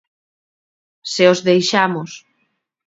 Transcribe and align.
Se 1.13 1.23
os 1.31 1.39
deixamos. 1.47 2.11